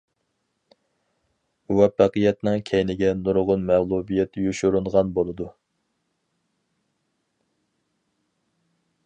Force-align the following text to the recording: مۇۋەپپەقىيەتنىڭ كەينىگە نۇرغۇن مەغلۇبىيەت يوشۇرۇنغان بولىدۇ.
مۇۋەپپەقىيەتنىڭ 1.71 2.63
كەينىگە 2.69 3.11
نۇرغۇن 3.19 3.67
مەغلۇبىيەت 3.69 4.41
يوشۇرۇنغان 4.47 5.13
بولىدۇ. 5.19 5.51